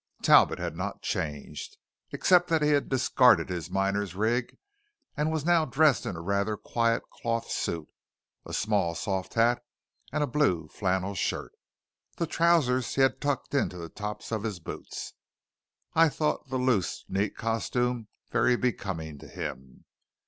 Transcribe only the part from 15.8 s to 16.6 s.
I thought the